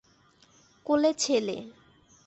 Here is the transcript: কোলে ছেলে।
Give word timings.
কোলে 0.85 1.11
ছেলে। 1.17 1.57